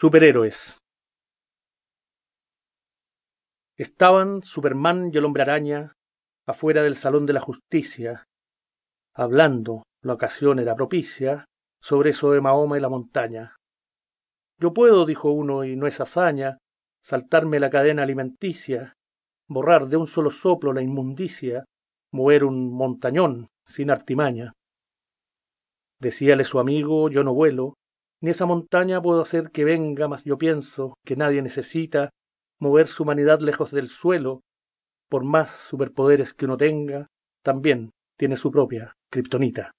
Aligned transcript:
Superhéroes 0.00 0.78
Estaban 3.76 4.42
Superman 4.42 5.10
y 5.12 5.18
el 5.18 5.26
hombre 5.26 5.42
araña 5.42 5.92
afuera 6.46 6.82
del 6.82 6.96
Salón 6.96 7.26
de 7.26 7.34
la 7.34 7.42
Justicia, 7.42 8.24
hablando, 9.14 9.82
la 10.02 10.14
ocasión 10.14 10.58
era 10.58 10.74
propicia, 10.74 11.44
sobre 11.82 12.12
eso 12.12 12.32
de 12.32 12.40
Mahoma 12.40 12.78
y 12.78 12.80
la 12.80 12.88
montaña. 12.88 13.56
Yo 14.58 14.72
puedo, 14.72 15.04
dijo 15.04 15.32
uno, 15.32 15.64
y 15.64 15.76
no 15.76 15.86
es 15.86 16.00
hazaña, 16.00 16.56
saltarme 17.04 17.60
la 17.60 17.68
cadena 17.68 18.04
alimenticia, 18.04 18.94
borrar 19.50 19.84
de 19.88 19.98
un 19.98 20.06
solo 20.06 20.30
soplo 20.30 20.72
la 20.72 20.80
inmundicia, 20.80 21.66
mover 22.10 22.44
un 22.44 22.74
montañón 22.74 23.48
sin 23.66 23.90
artimaña. 23.90 24.54
Decíale 26.00 26.44
su 26.44 26.58
amigo, 26.58 27.10
yo 27.10 27.22
no 27.22 27.34
vuelo, 27.34 27.74
ni 28.20 28.30
esa 28.30 28.46
montaña 28.46 29.00
puedo 29.00 29.22
hacer 29.22 29.50
que 29.50 29.64
venga, 29.64 30.08
mas 30.08 30.24
yo 30.24 30.36
pienso 30.38 30.94
que 31.04 31.16
nadie 31.16 31.42
necesita 31.42 32.10
mover 32.58 32.86
su 32.86 33.02
humanidad 33.02 33.40
lejos 33.40 33.70
del 33.70 33.88
suelo, 33.88 34.42
por 35.08 35.24
más 35.24 35.50
superpoderes 35.50 36.34
que 36.34 36.44
uno 36.44 36.56
tenga, 36.56 37.06
también 37.42 37.90
tiene 38.18 38.36
su 38.36 38.50
propia 38.50 38.94
kriptonita. 39.10 39.72